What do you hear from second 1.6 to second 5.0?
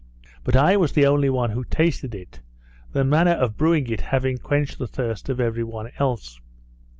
tasted it; the manner of brewing it having quenched the